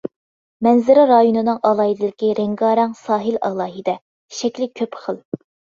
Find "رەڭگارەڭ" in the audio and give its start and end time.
2.41-2.99